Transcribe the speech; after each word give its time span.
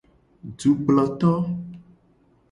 Dukploto. 0.59 1.33